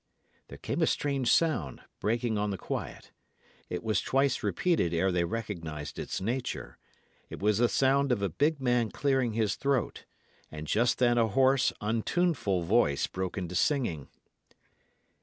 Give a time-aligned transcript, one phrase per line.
[0.47, 3.11] Then came a strange sound, breaking on the quiet.
[3.69, 6.79] It was twice repeated ere they recognised its nature.
[7.29, 10.05] It was the sound of a big man clearing his throat;
[10.49, 14.07] and just then a hoarse, untuneful voice broke into singing.